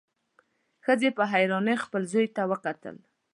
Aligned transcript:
ښځې 0.83 1.09
په 1.17 1.23
حيرانۍ 1.31 1.75
خپل 1.85 2.01
زوی 2.11 2.27
ته 2.35 2.41
وکتل. 2.51 2.95